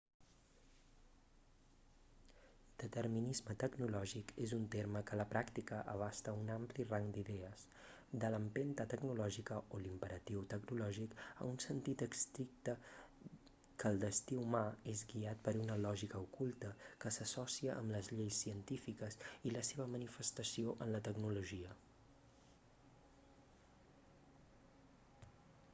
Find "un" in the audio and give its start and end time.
4.55-4.63, 6.37-6.47, 11.49-11.59